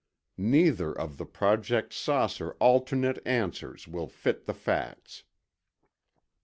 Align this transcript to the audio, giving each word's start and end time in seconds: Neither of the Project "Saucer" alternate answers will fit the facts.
Neither 0.39 0.91
of 0.99 1.17
the 1.17 1.27
Project 1.27 1.93
"Saucer" 1.93 2.53
alternate 2.53 3.19
answers 3.23 3.87
will 3.87 4.07
fit 4.07 4.45
the 4.47 4.53
facts. 4.55 5.21